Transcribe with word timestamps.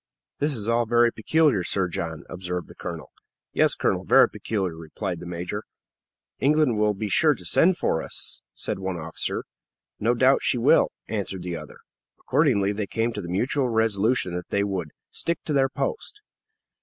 "This 0.39 0.55
is 0.55 0.67
all 0.67 0.87
very 0.87 1.13
peculiar, 1.13 1.61
Sir 1.63 1.87
John," 1.87 2.23
observed 2.27 2.67
the 2.67 2.73
colonel. 2.73 3.11
"Yes, 3.53 3.75
colonel; 3.75 4.03
very 4.03 4.27
peculiar," 4.27 4.75
replied 4.75 5.19
the 5.19 5.27
major. 5.27 5.61
"England 6.39 6.79
will 6.79 6.95
be 6.95 7.07
sure 7.07 7.35
to 7.35 7.45
send 7.45 7.77
for 7.77 8.01
us," 8.01 8.41
said 8.55 8.79
one 8.79 8.97
officer. 8.97 9.43
"No 9.99 10.15
doubt 10.15 10.41
she 10.41 10.57
will," 10.57 10.89
answered 11.07 11.43
the 11.43 11.55
other. 11.55 11.77
Accordingly, 12.19 12.71
they 12.71 12.87
came 12.87 13.13
to 13.13 13.21
the 13.21 13.27
mutual 13.29 13.69
resolution 13.69 14.33
that 14.33 14.49
they 14.49 14.63
would 14.63 14.89
"stick 15.11 15.37
to 15.43 15.53
their 15.53 15.69
post." 15.69 16.23